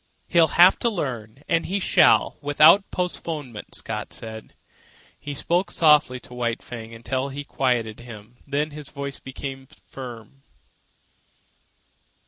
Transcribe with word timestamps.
"He'll 0.27 0.47
have 0.57 0.79
to 0.79 0.89
learn, 0.89 1.43
and 1.47 1.67
he 1.67 1.79
shall, 1.79 2.39
without 2.41 2.89
postponement," 2.89 3.75
Scott 3.75 4.11
said. 4.13 4.55
He 5.19 5.35
spoke 5.35 5.69
softly 5.69 6.19
to 6.21 6.33
White 6.33 6.63
Fang 6.63 6.91
until 6.91 7.29
he 7.29 7.41
had 7.41 7.47
quieted 7.47 7.99
him, 7.99 8.37
then 8.47 8.71
his 8.71 8.89
voice 8.89 9.19
became 9.19 9.67
firm. 9.67 10.41